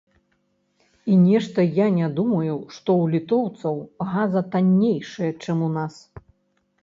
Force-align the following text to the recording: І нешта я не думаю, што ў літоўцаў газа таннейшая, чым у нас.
І 1.11 1.15
нешта 1.25 1.65
я 1.65 1.87
не 1.97 2.07
думаю, 2.19 2.55
што 2.77 2.89
ў 3.01 3.03
літоўцаў 3.15 3.75
газа 4.13 4.41
таннейшая, 4.55 5.29
чым 5.45 5.57
у 5.67 5.69
нас. 5.77 5.93